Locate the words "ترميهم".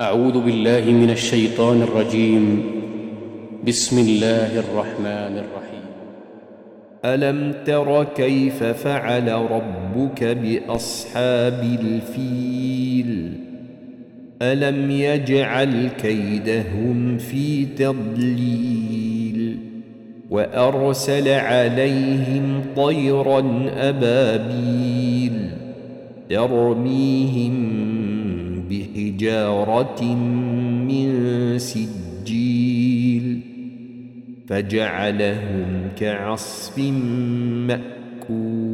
26.30-27.87